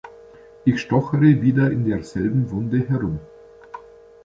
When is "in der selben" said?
1.69-2.49